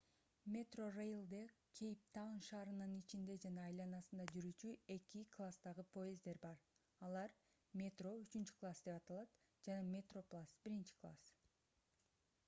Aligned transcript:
metrorail'де 0.53 1.41
кейптаун 1.79 2.39
шаарынын 2.47 2.95
ичинде 2.99 3.35
жана 3.43 3.65
айланасында 3.71 4.25
жүрүүчү 4.37 4.71
эки 4.95 5.21
класстагы 5.37 5.85
поезддер 5.99 6.41
бар 6.47 6.63
алар: 7.11 7.35
metro 7.85 8.15
үчүнчү 8.25 8.57
класс 8.65 8.83
деп 8.91 8.95
аталат 9.05 9.39
жана 9.69 9.87
metroplus 9.93 10.57
биринчи 10.67 10.97
класс 11.05 11.31